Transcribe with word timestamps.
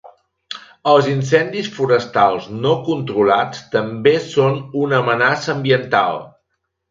Els 0.91 1.09
incendis 1.09 1.67
forestals 1.75 2.47
no 2.63 2.71
controlats 2.87 3.61
també 3.75 4.15
són 4.31 4.57
una 4.85 5.03
amenaça 5.05 5.53
ambiental. 5.57 6.19